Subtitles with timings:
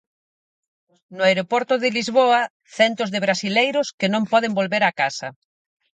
[1.15, 2.41] No aeroporto de Lisboa,
[2.77, 5.29] centos de brasileiros que non poden volver á casa.